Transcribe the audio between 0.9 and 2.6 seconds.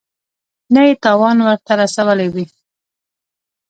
تاوان ورته رسولی وي.